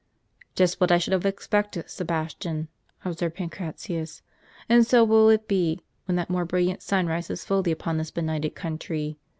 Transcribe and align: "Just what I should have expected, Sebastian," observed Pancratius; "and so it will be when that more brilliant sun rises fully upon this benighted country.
"Just 0.55 0.81
what 0.81 0.91
I 0.91 0.97
should 0.97 1.13
have 1.13 1.27
expected, 1.27 1.87
Sebastian," 1.87 2.69
observed 3.05 3.35
Pancratius; 3.35 4.23
"and 4.67 4.83
so 4.83 5.03
it 5.03 5.07
will 5.09 5.37
be 5.37 5.79
when 6.05 6.15
that 6.15 6.27
more 6.27 6.43
brilliant 6.43 6.81
sun 6.81 7.05
rises 7.05 7.45
fully 7.45 7.71
upon 7.71 7.97
this 7.97 8.09
benighted 8.09 8.55
country. 8.55 9.19